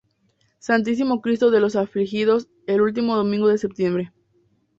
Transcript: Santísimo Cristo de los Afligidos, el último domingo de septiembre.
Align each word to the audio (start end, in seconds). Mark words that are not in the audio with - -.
Santísimo 0.57 1.21
Cristo 1.21 1.51
de 1.51 1.59
los 1.59 1.75
Afligidos, 1.75 2.47
el 2.65 2.81
último 2.81 3.15
domingo 3.15 3.47
de 3.49 3.59
septiembre. 3.59 4.11